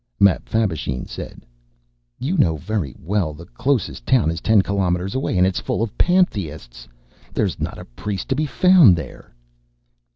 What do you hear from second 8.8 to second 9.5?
there."